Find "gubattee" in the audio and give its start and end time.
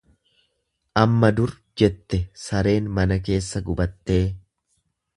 3.71-4.23